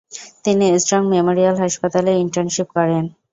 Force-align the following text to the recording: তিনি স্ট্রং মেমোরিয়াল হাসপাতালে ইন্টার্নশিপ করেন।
তিনি 0.45 0.65
স্ট্রং 0.83 1.01
মেমোরিয়াল 1.13 1.55
হাসপাতালে 1.63 2.11
ইন্টার্নশিপ 2.23 2.67
করেন। 2.77 3.03